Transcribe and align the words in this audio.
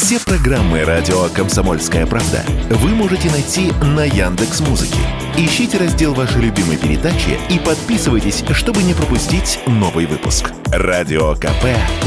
Все 0.00 0.20
программы 0.20 0.84
радио 0.84 1.28
Комсомольская 1.30 2.06
правда 2.06 2.44
вы 2.70 2.90
можете 2.90 3.28
найти 3.32 3.72
на 3.82 4.04
Яндекс 4.04 4.60
Музыке. 4.60 5.00
Ищите 5.36 5.76
раздел 5.76 6.14
вашей 6.14 6.40
любимой 6.40 6.76
передачи 6.76 7.36
и 7.50 7.58
подписывайтесь, 7.58 8.44
чтобы 8.52 8.84
не 8.84 8.94
пропустить 8.94 9.58
новый 9.66 10.06
выпуск. 10.06 10.52
Радио 10.66 11.34
КП 11.34 11.64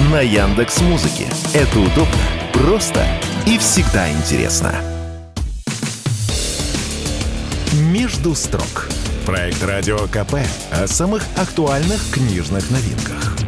на 0.09 0.21
Яндекс 0.21 0.79
Музыке. 0.79 1.25
Это 1.54 1.79
удобно, 1.79 2.15
просто 2.54 3.05
и 3.46 3.58
всегда 3.58 4.10
интересно. 4.10 4.73
Между 7.73 8.35
строк. 8.35 8.87
Проект 9.26 9.62
Радио 9.63 9.97
КП 10.08 10.35
о 10.71 10.87
самых 10.87 11.23
актуальных 11.35 11.99
книжных 12.10 12.71
новинках. 12.71 13.40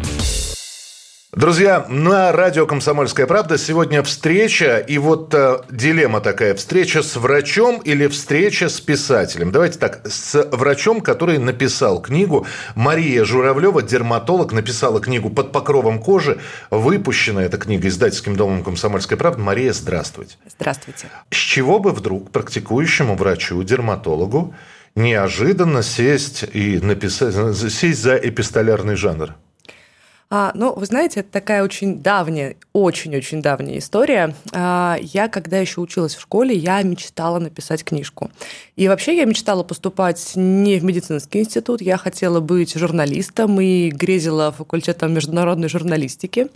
Друзья, 1.35 1.83
на 1.89 2.31
радио 2.31 2.67
«Комсомольская 2.67 3.25
правда» 3.25 3.57
сегодня 3.57 4.03
встреча, 4.03 4.77
и 4.77 4.99
вот 4.99 5.33
э, 5.33 5.61
дилемма 5.71 6.21
такая, 6.21 6.53
встреча 6.53 7.01
с 7.01 7.15
врачом 7.15 7.79
или 7.79 8.05
встреча 8.05 8.69
с 8.69 8.79
писателем. 8.79 9.51
Давайте 9.51 9.79
так, 9.79 10.01
с 10.07 10.47
врачом, 10.51 11.01
который 11.01 11.39
написал 11.39 12.03
книгу. 12.03 12.45
Мария 12.75 13.25
Журавлева, 13.25 13.81
дерматолог, 13.81 14.53
написала 14.53 15.01
книгу 15.01 15.31
«Под 15.31 15.51
покровом 15.51 15.99
кожи». 15.99 16.39
Выпущена 16.69 17.43
эта 17.43 17.57
книга 17.57 17.87
издательским 17.87 18.35
домом 18.35 18.63
«Комсомольская 18.63 19.17
правда». 19.17 19.41
Мария, 19.41 19.73
здравствуйте. 19.73 20.35
Здравствуйте. 20.47 21.07
С 21.31 21.35
чего 21.35 21.79
бы 21.79 21.93
вдруг 21.93 22.29
практикующему 22.29 23.15
врачу, 23.15 23.63
дерматологу, 23.63 24.53
неожиданно 24.93 25.81
сесть 25.81 26.45
и 26.53 26.77
написать, 26.79 27.33
сесть 27.55 28.03
за 28.03 28.17
эпистолярный 28.17 28.95
жанр? 28.95 29.33
А, 30.35 30.51
ну, 30.55 30.73
вы 30.73 30.87
знаете, 30.87 31.19
это 31.19 31.31
такая 31.31 31.63
очень 31.63 32.01
давняя, 32.01 32.55
очень-очень 32.73 33.43
давняя 33.43 33.77
история. 33.77 34.33
А, 34.51 34.97
я, 34.99 35.27
когда 35.27 35.59
еще 35.59 35.79
училась 35.79 36.15
в 36.15 36.21
школе, 36.21 36.55
я 36.55 36.81
мечтала 36.81 37.37
написать 37.37 37.83
книжку. 37.83 38.31
И 38.75 38.87
вообще 38.87 39.15
я 39.15 39.25
мечтала 39.25 39.61
поступать 39.61 40.31
не 40.33 40.79
в 40.79 40.83
медицинский 40.83 41.41
институт, 41.41 41.83
я 41.83 41.97
хотела 41.97 42.39
быть 42.39 42.73
журналистом 42.73 43.61
и 43.61 43.91
грезила 43.91 44.51
факультетом 44.51 45.13
международной 45.13 45.69
журналистики. 45.69 46.47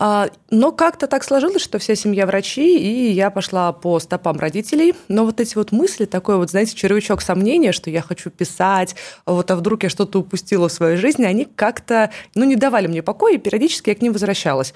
А, 0.00 0.30
но 0.50 0.70
как-то 0.70 1.08
так 1.08 1.24
сложилось, 1.24 1.60
что 1.60 1.80
вся 1.80 1.96
семья 1.96 2.24
врачи, 2.24 2.78
и 2.78 3.10
я 3.10 3.30
пошла 3.30 3.72
по 3.72 3.98
стопам 3.98 4.38
родителей. 4.38 4.94
Но 5.08 5.24
вот 5.24 5.40
эти 5.40 5.56
вот 5.56 5.72
мысли, 5.72 6.04
такой 6.04 6.36
вот, 6.36 6.50
знаете, 6.50 6.76
червячок 6.76 7.20
сомнения, 7.20 7.72
что 7.72 7.90
я 7.90 8.00
хочу 8.00 8.30
писать, 8.30 8.94
вот 9.26 9.50
а 9.50 9.56
вдруг 9.56 9.82
я 9.82 9.88
что-то 9.88 10.20
упустила 10.20 10.68
в 10.68 10.72
своей 10.72 10.96
жизни, 10.96 11.24
они 11.24 11.46
как-то, 11.46 12.10
ну, 12.36 12.44
не 12.44 12.54
давали 12.54 12.86
мне 12.86 13.02
покоя, 13.02 13.34
и 13.34 13.38
периодически 13.38 13.90
я 13.90 13.96
к 13.96 14.00
ним 14.00 14.12
возвращалась. 14.12 14.72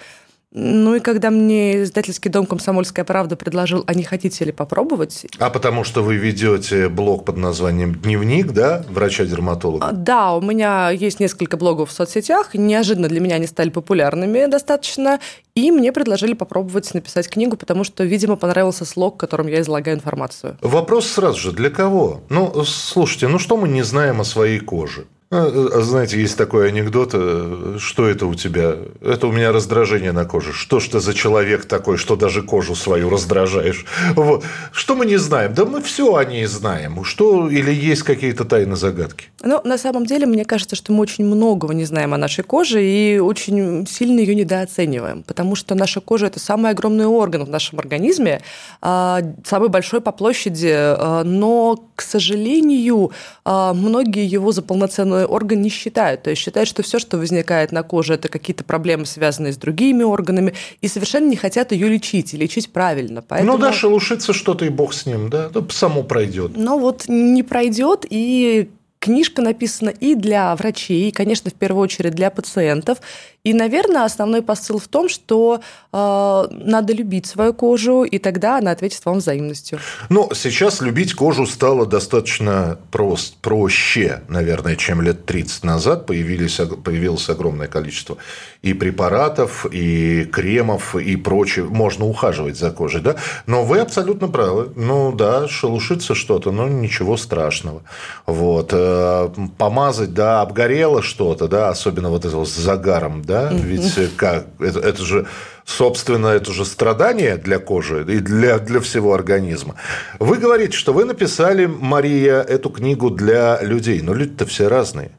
Ну 0.55 0.97
и 0.97 1.01
когда 1.01 1.31
мне 1.31 1.83
издательский 1.83 2.31
дом 2.31 2.45
«Комсомольская 2.45 3.05
правда» 3.05 3.37
предложил, 3.37 3.85
а 3.87 3.95
не 3.95 4.03
хотите 4.03 4.45
ли 4.45 4.53
попробовать? 4.53 5.27
А 5.39 5.49
потому 5.49 5.83
что 5.83 6.03
вы 6.03 6.17
ведете 6.17 6.89
блог 6.89 7.25
под 7.25 7.39
названием 7.39 7.95
«Дневник», 7.95 8.53
да, 8.53 8.85
врача-дерматолога? 8.91 9.87
А, 9.87 9.93
да, 9.93 10.35
у 10.35 10.43
меня 10.43 10.91
есть 10.91 11.21
несколько 11.21 11.57
блогов 11.57 11.89
в 11.89 11.93
соцсетях. 11.93 12.55
Неожиданно 12.55 13.09
для 13.09 13.21
меня 13.21 13.37
они 13.37 13.47
стали 13.47 13.71
популярными 13.71 14.45
достаточно. 14.47 15.21
И 15.55 15.71
мне 15.71 15.91
предложили 15.91 16.35
попробовать 16.35 16.93
написать 16.93 17.29
книгу, 17.29 17.57
потому 17.57 17.85
что, 17.85 18.05
видимо, 18.05 18.37
понравился 18.37 18.85
слог, 18.85 19.17
которым 19.17 19.47
я 19.47 19.61
излагаю 19.63 19.97
информацию. 19.97 20.59
Вопрос 20.61 21.07
сразу 21.07 21.39
же, 21.39 21.53
для 21.53 21.71
кого? 21.71 22.21
Ну, 22.29 22.65
слушайте, 22.65 23.29
ну 23.29 23.39
что 23.39 23.57
мы 23.57 23.69
не 23.69 23.83
знаем 23.83 24.21
о 24.21 24.25
своей 24.25 24.61
коже? 24.61 25.07
А, 25.35 25.71
а, 25.77 25.81
знаете, 25.81 26.21
есть 26.21 26.37
такой 26.37 26.69
анекдот, 26.69 27.13
э, 27.15 27.77
что 27.79 28.07
это 28.07 28.27
у 28.27 28.35
тебя? 28.35 28.77
Это 29.01 29.27
у 29.27 29.33
меня 29.33 29.51
раздражение 29.51 30.13
на 30.13 30.27
коже. 30.27 30.53
Что 30.53 30.79
ж 30.79 30.89
ты 30.89 31.01
за 31.01 31.15
человек 31.15 31.65
такой, 31.65 31.97
что 31.97 32.17
даже 32.17 32.43
кожу 32.43 32.75
свою 32.75 33.09
раздражаешь? 33.09 33.87
Вот. 34.15 34.45
Что 34.73 34.95
мы 34.95 35.07
не 35.07 35.17
знаем? 35.17 35.55
Да 35.55 35.65
мы 35.65 35.81
все 35.81 36.17
о 36.17 36.25
ней 36.27 36.45
знаем. 36.45 37.03
Что 37.05 37.49
или 37.49 37.73
есть 37.73 38.03
какие-то 38.03 38.45
тайны 38.45 38.77
загадки? 38.77 39.29
Ну, 39.43 39.63
на 39.65 39.79
самом 39.79 40.05
деле, 40.05 40.27
мне 40.27 40.45
кажется, 40.45 40.77
что 40.77 40.93
мы 40.93 41.01
очень 41.01 41.25
многого 41.25 41.73
не 41.73 41.87
знаем 41.87 42.13
о 42.13 42.19
нашей 42.19 42.45
коже 42.45 42.85
и 42.85 43.19
очень 43.19 43.87
сильно 43.87 44.21
ее 44.21 44.35
недооцениваем, 44.35 45.23
потому 45.23 45.55
что 45.55 45.75
наша 45.75 46.03
кожа– 46.03 46.27
это 46.29 46.41
самый 46.41 46.73
огромный 46.73 47.07
орган 47.07 47.47
в 47.47 47.49
нашем 47.49 47.79
организме, 47.79 48.43
а, 48.83 49.23
самый 49.47 49.71
большой 49.71 50.03
по 50.03 50.13
площади, 50.13 51.25
но, 51.25 51.83
к 51.97 52.03
сожалению, 52.03 53.13
многие 53.47 54.27
его 54.27 54.53
за 54.53 54.61
полноценную 54.61 55.22
орган 55.27 55.63
не 55.63 55.69
считают. 55.69 56.23
То 56.23 56.31
есть 56.31 56.43
считают, 56.43 56.69
что 56.69 56.83
все, 56.83 56.99
что 56.99 57.19
возникает 57.19 57.73
на 57.73 57.83
коже, 57.83 58.15
это 58.15 58.29
какие-то 58.29 58.65
проблемы, 58.65 59.07
связанные 59.07 59.53
с 59.53 59.57
другими 59.57 60.03
органами, 60.03 60.55
и 60.81 60.89
совершенно 60.89 61.29
не 61.29 61.37
хотят 61.37 61.73
ее 61.73 61.89
лечить 61.89 62.35
и 62.35 62.37
лечить 62.37 62.73
правильно. 62.73 63.23
Поэтому... 63.23 63.53
Ну 63.53 63.59
да, 63.59 63.73
шелушится 63.73 64.33
что-то, 64.33 64.65
и 64.65 64.69
бог 64.69 64.93
с 64.95 65.07
ним, 65.07 65.31
да, 65.31 65.51
само 65.71 66.03
пройдет. 66.03 66.53
Ну 66.57 66.79
вот 66.79 67.09
не 67.09 67.43
пройдет, 67.43 68.05
и 68.09 68.71
книжка 69.03 69.43
написана 69.43 69.91
и 69.91 70.15
для 70.15 70.55
врачей, 70.55 71.09
и, 71.09 71.11
конечно, 71.11 71.51
в 71.51 71.55
первую 71.55 71.83
очередь 71.83 72.15
для 72.15 72.31
пациентов. 72.31 72.99
И, 73.43 73.53
наверное, 73.53 74.05
основной 74.05 74.41
посыл 74.43 74.79
в 74.79 74.87
том, 74.87 75.09
что 75.09 75.61
э, 75.93 76.47
надо 76.51 76.93
любить 76.93 77.27
свою 77.27 77.53
кожу, 77.53 78.05
и 78.05 78.19
тогда 78.19 78.59
она 78.59 78.71
ответит 78.71 79.05
вам 79.05 79.19
взаимностью. 79.19 79.81
Ну, 80.09 80.31
сейчас 80.33 80.81
любить 80.81 81.15
кожу 81.15 81.47
стало 81.47 81.85
достаточно 81.85 82.79
прост, 82.93 83.35
проще, 83.41 84.23
наверное, 84.29 84.77
чем 84.77 85.03
лет 85.03 85.27
30 85.27 85.65
назад. 85.65 86.07
Появились, 86.07 86.61
появилось 86.85 87.29
огромное 87.29 87.67
количество 87.67 88.17
и 88.63 88.75
препаратов, 88.75 89.67
и 89.73 90.25
кремов, 90.27 90.95
и 90.95 91.17
прочее. 91.17 91.65
Можно 91.65 92.07
ухаживать 92.07 92.57
за 92.57 92.71
кожей, 92.71 93.01
да? 93.01 93.17
Но 93.47 93.65
вы 93.65 93.81
абсолютно 93.81 94.29
правы. 94.29 94.71
Ну, 94.77 95.11
да, 95.11 95.49
шелушится 95.49 96.15
что-то, 96.15 96.53
но 96.53 96.69
ничего 96.69 97.17
страшного. 97.17 97.83
Вот. 98.27 98.73
Э, 98.93 99.29
помазать, 99.59 100.13
да, 100.13 100.43
обгорело 100.43 101.03
что-то, 101.03 101.49
да, 101.49 101.71
особенно 101.71 102.11
вот 102.11 102.25
это 102.25 102.37
вот 102.37 102.49
с 102.49 102.57
загаром, 102.57 103.23
да, 103.23 103.51
ведь 103.53 103.97
э, 103.97 104.09
как, 104.17 104.47
это, 104.61 104.81
это 104.81 105.03
же, 105.03 105.27
собственно, 105.65 106.29
это 106.29 106.53
же 106.53 106.65
страдание 106.65 107.37
для 107.37 107.59
кожи 107.59 108.05
и 108.09 108.19
для, 108.19 108.59
для 108.59 108.81
всего 108.81 109.15
организма. 109.15 109.77
Вы 110.19 110.37
говорите, 110.37 110.77
что 110.77 110.93
вы 110.93 111.05
написали, 111.05 111.67
Мария, 111.67 112.43
эту 112.43 112.71
книгу 112.71 113.11
для 113.11 113.63
людей, 113.63 114.03
но 114.03 114.13
люди-то 114.15 114.47
все 114.47 114.69
разные. 114.69 115.13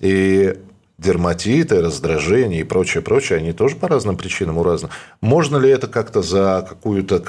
И 0.00 0.56
дерматиты, 0.98 1.80
раздражения 1.80 2.60
и 2.60 2.64
прочее, 2.64 3.02
прочее, 3.02 3.38
они 3.38 3.52
тоже 3.52 3.76
по 3.76 3.88
разным 3.88 4.16
причинам 4.16 4.58
у 4.58 4.62
разных. 4.62 4.90
Можно 5.20 5.58
ли 5.58 5.70
это 5.70 5.86
как-то 5.86 6.22
за 6.22 6.66
какую-то 6.68 7.22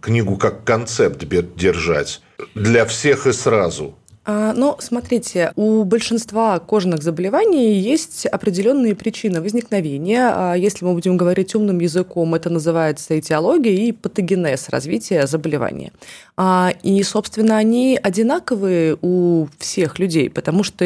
книгу 0.00 0.36
как 0.36 0.64
концепт 0.64 1.24
держать 1.56 2.20
для 2.54 2.84
всех 2.84 3.26
и 3.26 3.32
сразу? 3.32 3.94
Ну, 4.24 4.76
смотрите, 4.78 5.52
у 5.56 5.82
большинства 5.82 6.60
кожных 6.60 7.02
заболеваний 7.02 7.72
есть 7.74 8.24
определенные 8.26 8.94
причины 8.94 9.40
возникновения. 9.40 10.30
А, 10.32 10.54
если 10.54 10.84
мы 10.84 10.92
будем 10.92 11.16
говорить 11.16 11.56
умным 11.56 11.80
языком, 11.80 12.32
это 12.36 12.48
называется 12.48 13.18
этиология 13.18 13.72
и 13.72 13.90
патогенез 13.90 14.68
развития 14.68 15.26
заболевания. 15.26 15.90
А, 16.36 16.72
и, 16.84 17.02
собственно, 17.02 17.56
они 17.56 17.98
одинаковые 18.00 18.96
у 19.02 19.48
всех 19.58 19.98
людей, 19.98 20.30
потому 20.30 20.62
что 20.62 20.84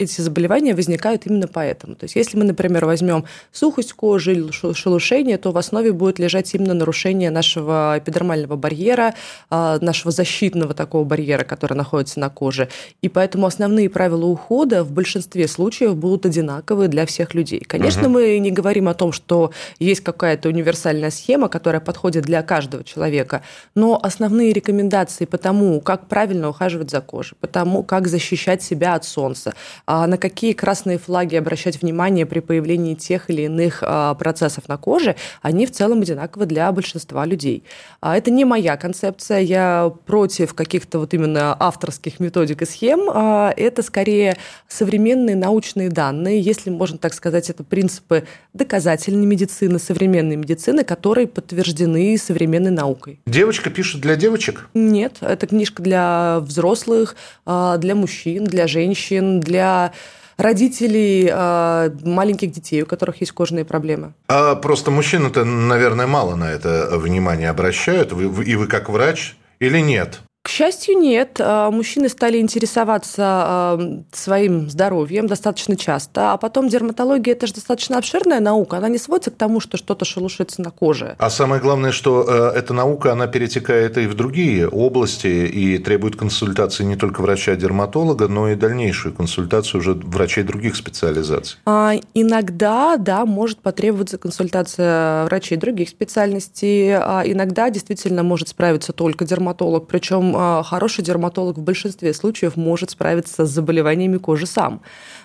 эти 0.00 0.20
заболевания 0.20 0.74
возникают 0.74 1.24
именно 1.26 1.46
поэтому. 1.46 1.94
То 1.94 2.04
есть, 2.06 2.16
если 2.16 2.36
мы, 2.36 2.44
например, 2.44 2.84
возьмем 2.84 3.26
сухость 3.52 3.92
кожи 3.92 4.32
или 4.32 4.50
шелушение, 4.50 5.38
то 5.38 5.52
в 5.52 5.58
основе 5.58 5.92
будет 5.92 6.18
лежать 6.18 6.52
именно 6.52 6.74
нарушение 6.74 7.30
нашего 7.30 7.94
эпидермального 7.98 8.56
барьера, 8.56 9.14
нашего 9.50 10.10
защитного 10.10 10.74
такого 10.74 11.04
барьера, 11.04 11.44
который 11.44 11.74
находится 11.74 12.18
на 12.18 12.28
коже 12.28 12.55
кожи. 12.56 12.68
И 13.02 13.08
поэтому 13.08 13.46
основные 13.46 13.88
правила 13.88 14.26
ухода 14.26 14.84
в 14.84 14.92
большинстве 14.92 15.48
случаев 15.48 15.96
будут 15.96 16.26
одинаковые 16.26 16.88
для 16.88 17.04
всех 17.06 17.34
людей. 17.34 17.60
Конечно, 17.60 18.02
угу. 18.02 18.10
мы 18.10 18.38
не 18.38 18.50
говорим 18.50 18.88
о 18.88 18.94
том, 18.94 19.12
что 19.12 19.50
есть 19.78 20.00
какая-то 20.00 20.48
универсальная 20.48 21.10
схема, 21.10 21.48
которая 21.48 21.80
подходит 21.80 22.24
для 22.24 22.42
каждого 22.42 22.84
человека, 22.84 23.42
но 23.74 23.98
основные 24.02 24.52
рекомендации 24.52 25.26
по 25.26 25.38
тому, 25.38 25.80
как 25.80 26.08
правильно 26.08 26.48
ухаживать 26.48 26.90
за 26.90 27.00
кожей, 27.00 27.36
по 27.40 27.46
тому, 27.46 27.82
как 27.82 28.08
защищать 28.08 28.62
себя 28.62 28.94
от 28.94 29.04
солнца, 29.04 29.54
а 29.86 30.06
на 30.06 30.16
какие 30.18 30.52
красные 30.52 30.98
флаги 30.98 31.36
обращать 31.36 31.82
внимание 31.82 32.26
при 32.26 32.40
появлении 32.40 32.94
тех 32.94 33.30
или 33.30 33.42
иных 33.42 33.82
а, 33.82 34.14
процессов 34.14 34.68
на 34.68 34.76
коже, 34.76 35.16
они 35.42 35.66
в 35.66 35.70
целом 35.70 36.00
одинаковы 36.00 36.46
для 36.46 36.72
большинства 36.72 37.26
людей. 37.26 37.62
А 38.00 38.16
это 38.16 38.30
не 38.30 38.44
моя 38.44 38.76
концепция, 38.76 39.40
я 39.40 39.92
против 40.06 40.54
каких-то 40.54 40.98
вот 40.98 41.14
именно 41.14 41.56
авторских 41.66 42.20
методик 42.20 42.45
методик 42.46 42.62
и 42.62 42.66
схем, 42.66 43.10
а, 43.12 43.52
это 43.56 43.82
скорее 43.82 44.36
современные 44.68 45.36
научные 45.36 45.88
данные, 45.88 46.40
если 46.40 46.70
можно 46.70 46.98
так 46.98 47.12
сказать, 47.14 47.50
это 47.50 47.64
принципы 47.64 48.24
доказательной 48.52 49.26
медицины, 49.26 49.78
современной 49.78 50.36
медицины, 50.36 50.84
которые 50.84 51.26
подтверждены 51.26 52.16
современной 52.18 52.70
наукой. 52.70 53.20
Девочка 53.26 53.70
пишет 53.70 54.00
для 54.00 54.16
девочек? 54.16 54.68
Нет, 54.74 55.16
это 55.20 55.46
книжка 55.46 55.82
для 55.82 56.38
взрослых, 56.40 57.16
а, 57.44 57.76
для 57.78 57.94
мужчин, 57.94 58.44
для 58.44 58.66
женщин, 58.66 59.40
для 59.40 59.92
родителей 60.36 61.30
э, 61.32 61.90
маленьких 62.04 62.52
детей, 62.52 62.82
у 62.82 62.86
которых 62.86 63.22
есть 63.22 63.32
кожные 63.32 63.64
проблемы. 63.64 64.12
А 64.28 64.54
просто 64.54 64.90
мужчины-то, 64.90 65.46
наверное, 65.46 66.06
мало 66.06 66.34
на 66.34 66.50
это 66.50 66.90
внимание 66.92 67.48
обращают. 67.48 68.12
И 68.12 68.54
вы 68.54 68.66
как 68.66 68.90
врач 68.90 69.34
или 69.60 69.78
нет? 69.78 70.20
К 70.46 70.48
счастью, 70.48 70.96
нет. 70.98 71.40
А, 71.40 71.72
мужчины 71.72 72.08
стали 72.08 72.38
интересоваться 72.38 73.24
а, 73.26 74.02
своим 74.12 74.70
здоровьем 74.70 75.26
достаточно 75.26 75.76
часто, 75.76 76.34
а 76.34 76.36
потом 76.36 76.68
дерматология– 76.68 77.32
это 77.32 77.48
же 77.48 77.54
достаточно 77.54 77.98
обширная 77.98 78.38
наука, 78.38 78.76
она 78.76 78.88
не 78.88 78.98
сводится 78.98 79.32
к 79.32 79.34
тому, 79.34 79.58
что 79.58 79.76
что-то 79.76 80.04
шелушится 80.04 80.62
на 80.62 80.70
коже. 80.70 81.16
А 81.18 81.30
самое 81.30 81.60
главное, 81.60 81.90
что 81.90 82.24
э, 82.28 82.58
эта 82.58 82.72
наука, 82.74 83.10
она 83.10 83.26
перетекает 83.26 83.98
и 83.98 84.06
в 84.06 84.14
другие 84.14 84.68
области 84.68 85.26
и 85.26 85.78
требует 85.78 86.14
консультации 86.14 86.84
не 86.84 86.94
только 86.94 87.22
врача-дерматолога, 87.22 88.28
но 88.28 88.48
и 88.48 88.54
дальнейшую 88.54 89.16
консультацию 89.16 89.80
уже 89.80 89.94
врачей 89.94 90.44
других 90.44 90.76
специализаций. 90.76 91.58
А, 91.66 91.94
иногда, 92.14 92.96
да, 92.98 93.26
может 93.26 93.58
потребоваться 93.58 94.16
консультация 94.16 95.24
врачей 95.24 95.58
других 95.58 95.88
специальностей, 95.88 96.94
а 96.94 97.24
иногда 97.26 97.68
действительно 97.68 98.22
может 98.22 98.50
справиться 98.50 98.92
только 98.92 99.24
дерматолог, 99.24 99.88
причем 99.88 100.35
а, 100.36 100.62
хороший 100.62 101.02
дерматолог 101.02 101.56
в 101.56 101.62
большинстве 101.62 102.12
случаев 102.12 102.56
может 102.56 102.90
справиться 102.90 103.46
с 103.46 103.50
заболеваниями 103.50 104.18
кожи 104.18 104.46
сам. 104.46 104.82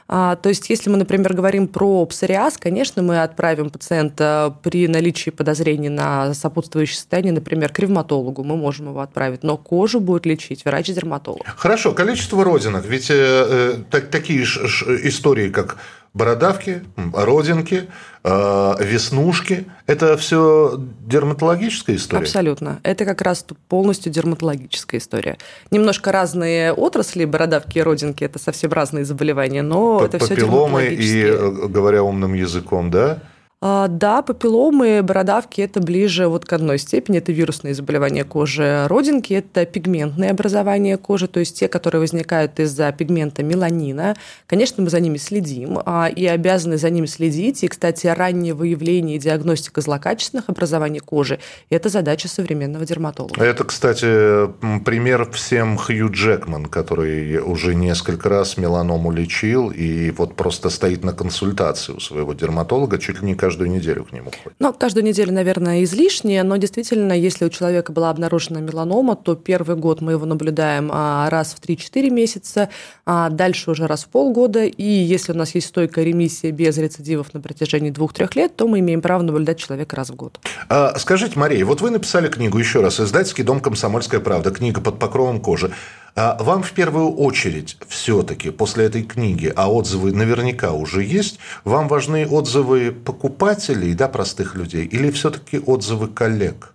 А, 0.08 0.36
то 0.36 0.50
есть, 0.50 0.70
если 0.70 0.90
мы, 0.90 0.98
например, 0.98 1.34
говорим 1.34 1.68
про 1.68 2.06
псориаз, 2.06 2.58
конечно, 2.58 3.02
мы 3.02 3.22
отправим 3.22 3.70
пациента 3.70 4.56
при 4.62 4.88
наличии 4.88 5.30
подозрений 5.30 5.90
на 5.90 6.34
сопутствующее 6.34 6.98
состояние, 6.98 7.34
например, 7.34 7.72
к 7.72 7.80
ревматологу, 7.80 8.44
мы 8.44 8.58
можем 8.58 8.90
его 8.90 9.00
отправить, 9.00 9.44
но 9.44 9.58
кожу 9.58 10.00
будет 10.00 10.26
лечить 10.26 10.66
врач-дерматолог. 10.66 11.44
Хорошо, 11.56 11.94
количество 11.94 12.44
родинок, 12.44 12.86
ведь 12.86 13.10
э, 13.10 13.16
э, 13.16 13.76
так, 13.90 14.10
такие 14.10 14.44
ж, 14.44 14.58
истории, 15.04 15.50
как 15.50 15.78
бородавки, 16.14 16.84
родинки, 17.14 17.88
э, 18.24 18.74
веснушки. 18.80 19.66
Это 19.88 20.18
все 20.18 20.78
дерматологическая 21.06 21.96
история? 21.96 22.24
Абсолютно. 22.24 22.80
Это 22.84 23.06
как 23.06 23.22
раз 23.22 23.46
полностью 23.70 24.12
дерматологическая 24.12 25.00
история. 25.00 25.38
Немножко 25.72 26.12
разные 26.12 26.74
отрасли, 26.74 27.26
бородавки 27.26 27.78
и 27.78 27.82
родинки– 27.82 28.24
это 28.26 28.40
совсем 28.40 28.72
разные 28.72 29.06
заболевания, 29.06 29.62
но 29.62 30.00
П 30.00 30.06
это 30.06 30.20
все 30.20 30.36
дерматологические. 30.36 31.28
и, 31.28 31.32
э, 31.32 31.68
говоря 31.68 32.04
умным 32.04 32.34
языком, 32.34 32.92
да? 32.92 33.20
А, 33.64 33.88
да, 33.88 34.24
папилломы, 34.24 35.04
бородавки– 35.04 35.62
это 35.62 35.80
ближе 35.82 36.28
вот 36.28 36.46
к 36.46 36.54
одной 36.54 36.80
степени. 36.80 37.20
Это 37.20 37.32
вирусные 37.32 37.76
заболевания 37.76 38.24
кожи. 38.24 38.88
Родинки– 38.88 39.34
это 39.36 39.68
пигментные 39.68 40.32
образования 40.32 40.98
кожи, 40.98 41.28
то 41.28 41.40
есть 41.40 41.60
те, 41.60 41.68
которые 41.68 42.00
возникают 42.00 42.60
из-за 42.60 42.92
пигмента 42.92 43.44
меланина. 43.44 44.16
Конечно, 44.48 44.82
мы 44.82 44.90
за 44.90 45.00
ними 45.00 45.18
следим 45.18 45.80
а, 45.86 46.08
и 46.08 46.26
обязаны 46.26 46.78
за 46.78 46.90
ними 46.90 47.06
следить. 47.06 47.64
И, 47.64 47.68
кстати, 47.68 48.08
раннее 48.08 48.56
выявление 48.56 49.18
и 49.18 49.20
диагностика 49.20 49.82
злокачественных 49.82 50.50
образований 50.50 51.00
кожи– 51.00 51.38
это 51.70 51.90
задача 51.90 52.28
современного 52.30 52.86
дерматолога. 52.86 53.44
Это, 53.44 53.64
кстати, 53.64 54.48
пример 54.84 55.30
всем 55.34 55.78
Хью 55.78 56.10
Джекман, 56.12 56.66
который 56.66 57.38
уже 57.38 57.76
несколько 57.76 58.28
раз 58.28 58.58
меланому 58.58 59.12
лечил 59.12 59.70
и 59.70 60.10
вот 60.10 60.36
просто 60.36 60.72
стоит 60.72 61.04
на 61.04 61.14
консультации 61.14 61.94
у 61.94 62.00
своего 62.00 62.34
дерматолога 62.34 62.98
чуть 62.98 63.22
ли 63.22 63.28
не 63.28 63.36
каждый 63.36 63.51
каждую 63.52 63.70
неделю 63.70 64.06
к 64.06 64.14
нему 64.14 64.32
ходит? 64.32 64.56
Ну, 64.60 64.74
каждую 64.74 65.04
неделю, 65.04 65.34
наверное, 65.34 65.84
излишнее, 65.84 66.44
но 66.44 66.56
действительно, 66.56 67.12
если 67.12 67.44
у 67.44 67.50
человека 67.50 67.92
была 67.92 68.10
обнаружена 68.10 68.62
меланома, 68.62 69.18
то 69.18 69.36
первый 69.36 69.76
год 69.76 70.00
мы 70.00 70.14
его 70.14 70.26
наблюдаем 70.26 70.90
а, 70.94 71.30
раз 71.30 71.54
в 71.54 71.62
3-4 71.62 72.10
месяца, 72.10 72.70
а 73.06 73.30
дальше 73.30 73.72
уже 73.72 73.88
раз 73.88 74.06
в 74.06 74.08
полгода, 74.08 74.64
и 74.64 74.84
если 74.84 75.34
у 75.34 75.36
нас 75.36 75.54
есть 75.54 75.68
стойкая 75.68 76.06
ремиссия 76.06 76.52
без 76.52 76.78
рецидивов 76.78 77.34
на 77.34 77.42
протяжении 77.42 77.92
2-3 77.92 78.30
лет, 78.36 78.56
то 78.56 78.68
мы 78.70 78.80
имеем 78.80 79.02
право 79.02 79.22
наблюдать 79.22 79.60
человека 79.60 79.98
раз 79.98 80.12
в 80.12 80.16
год. 80.16 80.40
А, 80.70 80.98
скажите, 80.98 81.38
Мария, 81.38 81.66
вот 81.66 81.82
вы 81.82 81.90
написали 81.90 82.30
книгу 82.30 82.58
еще 82.58 82.80
раз 82.80 83.02
«Издательский 83.02 83.44
дом 83.44 83.60
«Комсомольская 83.60 84.22
правда», 84.22 84.52
книга 84.52 84.80
«Под 84.80 84.98
покровом 84.98 85.42
кожи». 85.42 85.74
А 86.16 86.38
вам 86.44 86.64
в 86.64 86.72
первую 86.74 87.14
очередь 87.16 87.78
все-таки 87.88 88.50
после 88.50 88.86
этой 88.86 89.04
книги, 89.04 89.52
а 89.56 89.72
отзывы 89.72 90.12
наверняка 90.12 90.74
уже 90.74 91.04
есть, 91.04 91.40
вам 91.64 91.88
важны 91.88 92.28
отзывы 92.28 92.92
покупателей, 92.92 93.94
да, 93.94 94.08
простых 94.08 94.56
людей, 94.56 94.86
или 94.86 95.10
все-таки 95.12 95.60
отзывы 95.60 96.08
коллег? 96.08 96.74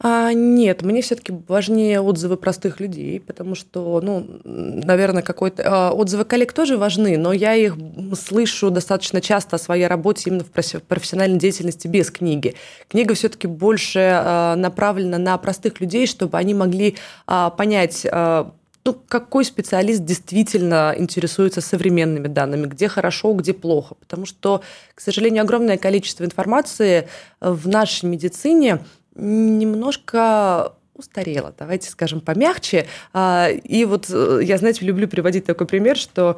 А, 0.00 0.32
нет, 0.32 0.82
мне 0.82 1.02
все-таки 1.02 1.32
важнее 1.46 2.00
отзывы 2.00 2.36
простых 2.36 2.80
людей, 2.80 3.20
потому 3.20 3.54
что, 3.54 4.00
ну, 4.02 4.26
наверное, 4.44 5.22
какой-то 5.22 5.62
а, 5.64 5.92
отзывы 5.92 6.24
коллег 6.24 6.52
тоже 6.52 6.76
важны, 6.76 7.16
но 7.16 7.32
я 7.32 7.54
их 7.54 7.76
слышу 8.20 8.70
достаточно 8.70 9.20
часто 9.20 9.56
о 9.56 9.58
своей 9.58 9.86
работе 9.86 10.28
именно 10.28 10.44
в 10.44 10.50
профессиональной 10.82 11.38
деятельности 11.38 11.86
без 11.86 12.10
книги. 12.10 12.54
Книга 12.88 13.14
все-таки 13.14 13.46
больше 13.46 14.00
а, 14.12 14.56
направлена 14.56 15.16
на 15.18 15.38
простых 15.38 15.80
людей, 15.80 16.08
чтобы 16.08 16.36
они 16.38 16.54
могли 16.54 16.96
а, 17.26 17.50
понять 17.50 18.04
а, 18.10 18.52
ну, 18.84 18.94
какой 19.08 19.44
специалист 19.46 20.04
действительно 20.04 20.94
интересуется 20.96 21.62
современными 21.62 22.28
данными, 22.28 22.66
где 22.66 22.88
хорошо, 22.88 23.32
где 23.32 23.54
плохо. 23.54 23.94
Потому 23.94 24.26
что, 24.26 24.60
к 24.94 25.00
сожалению, 25.00 25.42
огромное 25.42 25.78
количество 25.78 26.24
информации 26.24 27.08
в 27.40 27.66
нашей 27.66 28.06
медицине 28.06 28.80
немножко 29.14 30.74
устарела, 30.94 31.52
давайте 31.58 31.90
скажем 31.90 32.20
помягче. 32.20 32.86
А, 33.12 33.48
и 33.50 33.84
вот 33.84 34.06
э, 34.10 34.40
я, 34.42 34.58
знаете, 34.58 34.84
люблю 34.84 35.08
приводить 35.08 35.44
такой 35.44 35.66
пример, 35.66 35.96
что 35.96 36.36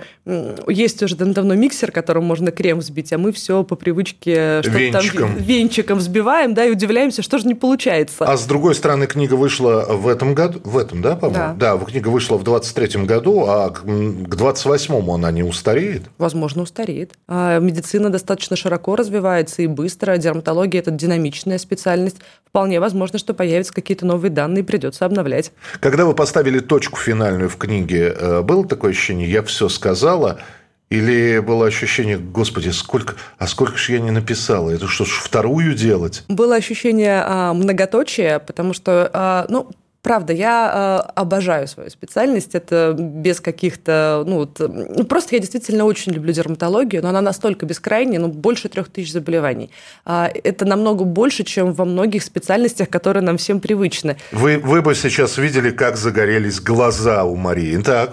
есть 0.66 1.02
уже 1.02 1.16
давно 1.16 1.54
миксер, 1.54 1.92
которым 1.92 2.24
можно 2.24 2.50
крем 2.50 2.78
взбить, 2.78 3.12
а 3.12 3.18
мы 3.18 3.32
все 3.32 3.64
по 3.64 3.76
привычке 3.76 4.62
что 4.62 4.92
там 4.92 5.36
венчиком 5.36 5.98
взбиваем, 5.98 6.54
да, 6.54 6.64
и 6.64 6.70
удивляемся, 6.70 7.22
что 7.22 7.38
же 7.38 7.46
не 7.46 7.54
получается. 7.54 8.24
А 8.24 8.36
с 8.36 8.46
другой 8.46 8.74
стороны, 8.74 9.06
книга 9.06 9.34
вышла 9.34 9.84
в 9.88 10.08
этом 10.08 10.34
году, 10.34 10.60
в 10.64 10.78
этом, 10.78 11.02
да, 11.02 11.16
по-моему? 11.16 11.54
Да. 11.56 11.76
да, 11.76 11.84
книга 11.84 12.08
вышла 12.08 12.36
в 12.36 12.42
23-м 12.42 13.06
году, 13.06 13.44
а 13.46 13.70
к 13.70 13.84
28-му 13.84 15.14
она 15.14 15.30
не 15.30 15.42
устареет? 15.42 16.04
Возможно, 16.18 16.62
устареет. 16.62 17.12
А 17.28 17.58
медицина 17.58 18.10
достаточно 18.10 18.56
широко 18.56 18.96
развивается 18.96 19.62
и 19.62 19.66
быстро. 19.66 20.16
Дерматология– 20.16 20.78
это 20.80 20.90
динамичная 20.90 21.58
специальность. 21.58 22.18
Вполне 22.46 22.80
возможно, 22.80 23.18
что 23.18 23.34
появятся 23.34 23.74
какие-то 23.74 24.06
новые 24.06 24.30
данные 24.30 24.45
данные 24.46 24.64
придется 24.64 25.04
обновлять. 25.04 25.52
Когда 25.80 26.04
вы 26.04 26.14
поставили 26.14 26.60
точку 26.60 26.98
финальную 26.98 27.48
в 27.48 27.56
книге, 27.56 28.14
э, 28.16 28.42
было 28.42 28.66
такое 28.66 28.92
ощущение, 28.92 29.30
я 29.30 29.42
все 29.42 29.68
сказала, 29.68 30.40
или 30.88 31.40
было 31.40 31.66
ощущение, 31.66 32.16
господи, 32.16 32.68
сколько, 32.68 33.14
а 33.38 33.48
сколько 33.48 33.76
же 33.76 33.92
я 33.92 34.00
не 34.00 34.12
написала? 34.12 34.70
Это 34.70 34.86
что 34.86 35.04
ж, 35.04 35.08
вторую 35.08 35.74
делать? 35.74 36.22
Было 36.28 36.54
ощущение 36.54 37.22
а, 37.24 37.52
многоточия, 37.54 38.38
потому 38.38 38.72
что, 38.72 39.10
а, 39.12 39.46
ну, 39.48 39.70
Правда, 40.06 40.32
я 40.32 41.02
э, 41.04 41.10
обожаю 41.16 41.66
свою 41.66 41.90
специальность. 41.90 42.54
Это 42.54 42.94
без 42.96 43.40
каких-то... 43.40 44.22
Ну, 44.24 44.36
вот, 44.36 44.60
ну, 44.60 45.02
просто 45.02 45.34
я 45.34 45.40
действительно 45.40 45.84
очень 45.84 46.12
люблю 46.12 46.32
дерматологию, 46.32 47.02
но 47.02 47.08
она 47.08 47.20
настолько 47.20 47.66
бескрайняя, 47.66 48.20
ну, 48.20 48.28
больше 48.28 48.68
трех 48.68 48.88
тысяч 48.88 49.12
заболеваний. 49.12 49.72
Э, 50.04 50.28
это 50.44 50.64
намного 50.64 51.02
больше, 51.02 51.42
чем 51.42 51.72
во 51.72 51.84
многих 51.84 52.22
специальностях, 52.22 52.88
которые 52.88 53.24
нам 53.24 53.36
всем 53.36 53.58
привычны. 53.58 54.16
Вы, 54.30 54.58
вы 54.58 54.80
бы 54.80 54.94
сейчас 54.94 55.38
видели, 55.38 55.70
как 55.70 55.96
загорелись 55.96 56.60
глаза 56.60 57.24
у 57.24 57.34
Марии. 57.34 57.76
Так, 57.82 58.12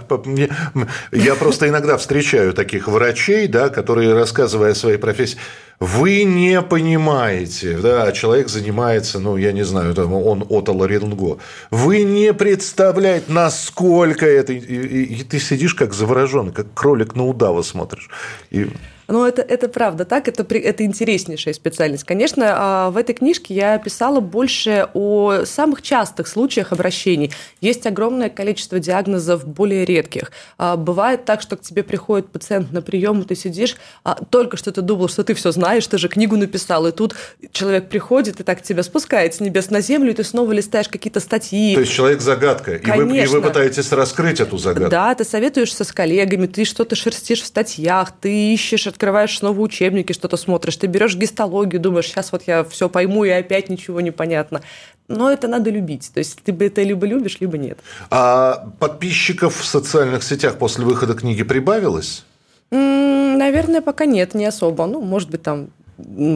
я 1.11 1.35
просто 1.35 1.69
иногда 1.69 1.97
встречаю 1.97 2.53
таких 2.53 2.87
врачей, 2.87 3.47
да, 3.47 3.69
которые, 3.69 4.15
рассказывая 4.15 4.71
о 4.71 4.75
своей 4.75 4.97
профессии, 4.97 5.37
вы 5.79 6.23
не 6.23 6.61
понимаете, 6.61 7.77
да, 7.77 8.11
человек 8.11 8.49
занимается, 8.49 9.19
ну, 9.19 9.37
я 9.37 9.51
не 9.51 9.63
знаю, 9.63 9.93
там, 9.93 10.13
он 10.13 10.45
отоларинго. 10.49 11.39
Вы 11.71 12.03
не 12.03 12.33
представляете, 12.33 13.25
насколько 13.27 14.25
это... 14.25 14.53
И, 14.53 14.59
и, 14.59 15.19
и 15.19 15.23
ты 15.23 15.39
сидишь 15.39 15.73
как 15.73 15.93
завороженный, 15.93 16.51
как 16.53 16.73
кролик 16.73 17.15
на 17.15 17.25
удава 17.25 17.61
смотришь. 17.61 18.09
И... 18.51 18.69
Ну, 19.07 19.25
это, 19.25 19.41
это 19.41 19.67
правда 19.69 20.05
так, 20.05 20.27
это, 20.27 20.45
это 20.55 20.83
интереснейшая 20.85 21.53
специальность. 21.53 22.03
Конечно, 22.03 22.45
а, 22.47 22.89
в 22.89 22.97
этой 22.97 23.13
книжке 23.13 23.53
я 23.53 23.77
писала 23.77 24.19
больше 24.19 24.87
о 24.93 25.43
самых 25.45 25.81
частых 25.81 26.27
случаях 26.27 26.71
обращений. 26.71 27.31
Есть 27.61 27.85
огромное 27.85 28.29
количество 28.29 28.79
диагнозов 28.79 29.45
более 29.45 29.85
редких. 29.85 30.31
А, 30.57 30.77
бывает 30.77 31.25
так, 31.25 31.41
что 31.41 31.57
к 31.57 31.61
тебе 31.61 31.83
приходит 31.83 32.29
пациент 32.29 32.71
на 32.71 32.81
прием, 32.81 33.21
и 33.21 33.25
ты 33.25 33.35
сидишь, 33.35 33.75
а, 34.03 34.15
только 34.29 34.57
что 34.57 34.71
ты 34.71 34.81
думал, 34.81 35.09
что 35.09 35.23
ты 35.23 35.33
все 35.33 35.51
знаешь, 35.51 35.85
ты 35.87 35.97
же 35.97 36.07
книгу 36.07 36.37
написал, 36.37 36.87
и 36.87 36.91
тут 36.91 37.15
человек 37.51 37.89
приходит 37.89 38.39
и 38.39 38.43
так 38.43 38.61
тебя 38.61 38.83
спускает 38.83 39.35
с 39.35 39.39
небес 39.39 39.69
на 39.69 39.81
землю, 39.81 40.11
и 40.11 40.13
ты 40.13 40.23
снова 40.23 40.51
листаешь 40.51 40.87
какие-то 40.87 41.19
статьи. 41.19 41.73
То 41.75 41.81
есть 41.81 41.91
человек 41.91 42.21
загадка, 42.21 42.75
и 42.75 42.91
вы, 42.91 43.17
и 43.17 43.25
вы 43.27 43.41
пытаетесь 43.41 43.91
раскрыть 43.91 44.39
эту 44.39 44.57
загадку. 44.57 44.89
Да, 44.89 45.13
ты 45.15 45.23
советуешься 45.23 45.83
с 45.83 45.91
коллегами, 45.91 46.47
ты 46.47 46.65
что-то 46.65 46.95
шерстишь 46.95 47.41
в 47.41 47.45
статьях, 47.45 48.11
ты 48.19 48.53
ищешь 48.53 48.87
открываешь 48.93 49.37
снова 49.37 49.59
учебники, 49.59 50.13
что-то 50.13 50.37
смотришь, 50.37 50.77
ты 50.77 50.87
берешь 50.87 51.15
гистологию, 51.15 51.81
думаешь, 51.81 52.05
сейчас 52.05 52.31
вот 52.31 52.43
я 52.47 52.63
все 52.63 52.87
пойму, 52.87 53.25
и 53.25 53.29
опять 53.29 53.69
ничего 53.69 54.01
не 54.01 54.11
понятно. 54.11 54.61
Но 55.07 55.29
это 55.29 55.47
надо 55.47 55.69
любить. 55.69 56.11
То 56.13 56.19
есть 56.19 56.39
ты 56.43 56.51
это 56.65 56.81
либо 56.83 57.05
любишь, 57.05 57.37
либо 57.41 57.57
нет. 57.57 57.79
А 58.09 58.69
подписчиков 58.79 59.59
в 59.59 59.65
социальных 59.65 60.23
сетях 60.23 60.57
после 60.57 60.85
выхода 60.85 61.13
книги 61.13 61.43
прибавилось? 61.43 62.23
Наверное, 62.71 63.81
пока 63.81 64.05
нет, 64.05 64.33
не 64.33 64.45
особо. 64.45 64.85
Ну, 64.85 65.01
может 65.01 65.29
быть, 65.29 65.43
там 65.43 65.69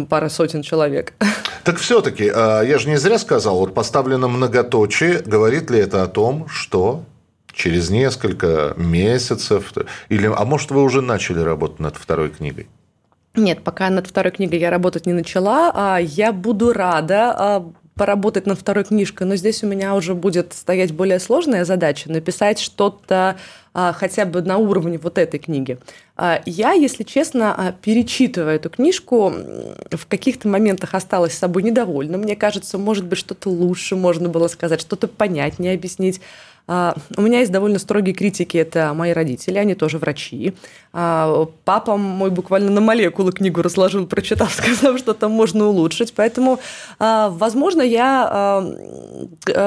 пара 0.10 0.30
сотен 0.30 0.62
человек. 0.62 1.14
Так 1.64 1.80
все-таки, 1.80 2.32
а, 2.34 2.62
я 2.62 2.80
же 2.80 2.88
не 2.88 2.96
зря 2.96 3.20
сказал, 3.20 3.58
вот 3.58 3.74
поставлено 3.74 4.30
многоточие, 4.30 5.20
говорит 5.20 5.70
ли 5.70 5.80
это 5.80 6.02
о 6.02 6.08
том, 6.08 6.48
что 6.48 7.04
через 7.58 7.90
несколько 7.90 8.74
месяцев, 8.78 9.74
или, 10.10 10.32
а 10.34 10.46
может, 10.46 10.72
вы 10.72 10.84
уже 10.84 11.02
начали 11.02 11.40
работать 11.40 11.80
над 11.80 11.98
второй 11.98 12.30
книгой? 12.30 12.68
Нет, 13.36 13.64
пока 13.64 13.90
над 13.90 14.08
второй 14.08 14.32
книгой 14.32 14.60
я 14.60 14.70
работать 14.70 15.06
не 15.06 15.14
начала. 15.14 15.72
А 15.74 15.98
я 15.98 16.32
буду 16.32 16.72
рада 16.72 17.36
а, 17.38 17.72
поработать 17.96 18.46
над 18.46 18.60
второй 18.60 18.84
книжкой, 18.84 19.28
но 19.28 19.36
здесь 19.36 19.64
у 19.64 19.68
меня 19.68 19.96
уже 19.96 20.14
будет 20.16 20.54
стоять 20.54 20.92
более 20.92 21.20
сложная 21.20 21.66
задача 21.66 22.12
написать 22.12 22.60
что-то 22.60 23.38
а, 23.74 23.94
хотя 23.94 24.26
бы 24.26 24.42
на 24.42 24.58
уровне 24.58 25.00
вот 25.02 25.18
этой 25.18 25.40
книги. 25.40 25.78
Я, 26.48 26.72
если 26.72 27.04
честно, 27.04 27.76
перечитывая 27.84 28.56
эту 28.56 28.72
книжку, 28.72 29.32
в 29.92 30.08
каких-то 30.08 30.48
моментах 30.48 30.96
осталась 30.96 31.34
с 31.34 31.38
собой 31.38 31.62
недовольна. 31.62 32.18
Мне 32.18 32.36
кажется, 32.36 32.80
может 32.80 33.06
быть, 33.06 33.20
что-то 33.20 33.50
лучше 33.50 33.96
можно 33.96 34.28
было 34.30 34.48
сказать, 34.48 34.82
что-то 34.82 35.08
понятнее 35.08 35.76
объяснить. 35.76 36.22
А, 36.68 36.96
у 37.16 37.22
меня 37.22 37.40
есть 37.40 37.52
довольно 37.52 37.80
строгие 37.80 38.14
критики, 38.14 38.58
это 38.58 38.94
мои 38.94 39.14
родители, 39.14 39.58
они 39.58 39.74
тоже 39.74 39.98
врачи. 39.98 40.54
А, 40.92 41.48
папа 41.64 41.96
мой 41.96 42.30
буквально 42.30 42.72
на 42.72 42.82
молекулы 42.82 43.32
книгу 43.32 43.62
разложил, 43.62 44.06
прочитав, 44.06 44.54
сказав, 44.54 44.98
что 45.00 45.14
там 45.14 45.32
можно 45.32 45.68
улучшить. 45.68 46.14
Поэтому, 46.14 46.60
а, 47.00 47.30
возможно, 47.30 47.82
я 47.82 48.64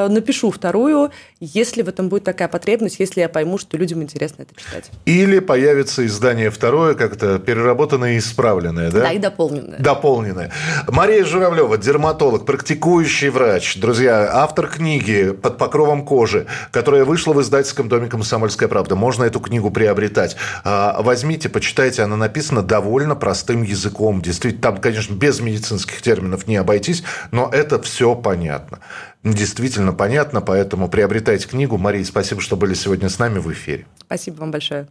напишу 0.08 0.50
вторую, 0.50 1.10
если 1.40 1.82
в 1.82 1.88
этом 1.88 2.08
будет 2.08 2.24
такая 2.24 2.48
потребность, 2.48 2.98
если 2.98 3.20
я 3.20 3.28
пойму, 3.28 3.56
что 3.58 3.76
людям 3.76 4.02
интересно 4.02 4.42
это 4.42 4.54
читать. 4.54 4.90
Или 5.06 5.38
появится 5.38 6.04
издание 6.04 6.50
второе, 6.50 6.94
как-то 6.94 7.38
переработанное 7.38 8.14
и 8.14 8.18
исправленное, 8.18 8.90
да? 8.90 9.00
Да, 9.00 9.12
и 9.12 9.18
дополненное. 9.18 9.78
Дополненное. 9.78 10.52
Мария 10.88 11.24
Журавлева, 11.24 11.78
дерматолог, 11.78 12.44
практикующий 12.44 13.30
врач, 13.30 13.78
друзья, 13.78 14.28
автор 14.32 14.68
книги 14.68 15.30
«Под 15.30 15.56
покровом 15.56 16.04
кожи», 16.04 16.46
который 16.70 16.89
которая 16.90 17.04
вышла 17.04 17.32
в 17.34 17.40
издательском 17.40 17.88
доме 17.88 18.08
«Комсомольская 18.08 18.68
правда». 18.68 18.96
Можно 18.96 19.22
эту 19.22 19.38
книгу 19.38 19.70
приобретать. 19.70 20.36
А, 20.64 21.00
возьмите, 21.00 21.48
почитайте, 21.48 22.02
она 22.02 22.16
написана 22.16 22.64
довольно 22.64 23.14
простым 23.14 23.62
языком. 23.62 24.20
Действительно, 24.20 24.60
там, 24.60 24.78
конечно, 24.78 25.14
без 25.14 25.38
медицинских 25.38 26.02
терминов 26.02 26.48
не 26.48 26.56
обойтись, 26.56 27.04
но 27.30 27.48
это 27.48 27.80
все 27.80 28.16
понятно. 28.16 28.80
Действительно 29.22 29.92
понятно, 29.92 30.40
поэтому 30.40 30.88
приобретайте 30.88 31.46
книгу. 31.46 31.78
Мария, 31.78 32.04
спасибо, 32.04 32.40
что 32.40 32.56
были 32.56 32.74
сегодня 32.74 33.08
с 33.08 33.20
нами 33.20 33.38
в 33.38 33.52
эфире. 33.52 33.86
Спасибо 34.00 34.40
вам 34.40 34.50
большое. 34.50 34.88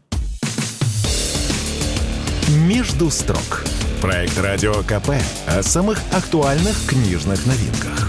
«Между 2.48 3.10
строк»– 3.10 3.66
проект 4.02 4.40
«Радио 4.40 4.74
КП» 4.84 5.10
о 5.48 5.62
самых 5.64 6.00
актуальных 6.14 6.78
книжных 6.88 7.46
новинках 7.46 8.09